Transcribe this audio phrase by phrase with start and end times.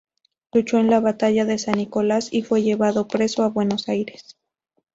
[0.51, 4.35] Luchó en la batalla de San Nicolás y fue llevado preso a Buenos Aires.